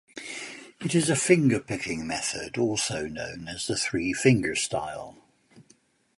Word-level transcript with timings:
It 0.79 0.95
is 0.95 1.11
a 1.11 1.13
fingerpicking 1.13 2.07
method, 2.07 2.57
also 2.57 3.05
known 3.05 3.47
as 3.47 3.67
three-finger 3.67 4.55
style. 4.55 5.15